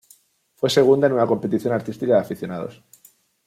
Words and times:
Fue 0.55 0.71
segunda 0.71 1.05
en 1.05 1.13
una 1.13 1.27
competición 1.27 1.75
artística 1.75 2.15
de 2.15 2.19
aficionados. 2.21 2.83